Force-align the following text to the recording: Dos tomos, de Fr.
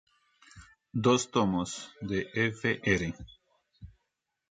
Dos 1.03 1.21
tomos, 1.29 1.69
de 2.09 2.19
Fr. 2.33 3.03